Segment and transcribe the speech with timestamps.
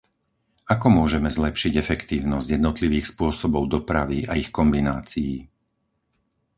[0.73, 5.33] Ako môžeme zlepšiť efektívnosť jednotlivých spôsobov dopravy a ich kombinácií?